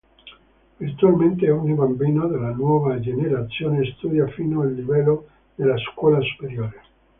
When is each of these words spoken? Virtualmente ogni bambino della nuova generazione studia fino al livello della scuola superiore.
Virtualmente 0.79 1.51
ogni 1.51 1.75
bambino 1.75 2.25
della 2.25 2.51
nuova 2.53 2.99
generazione 2.99 3.85
studia 3.97 4.25
fino 4.29 4.61
al 4.61 4.73
livello 4.73 5.27
della 5.53 5.77
scuola 5.77 6.19
superiore. 6.21 6.81